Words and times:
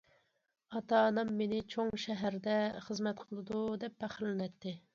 ئاتا- 0.77 1.01
ئانام 1.09 1.33
مېنى 1.41 1.59
چوڭ 1.73 1.93
شەھەردە 2.05 2.55
خىزمەت 2.87 3.23
قىلىدۇ 3.27 3.63
دەپ 3.85 4.05
پەخىرلىنەتتى. 4.05 4.79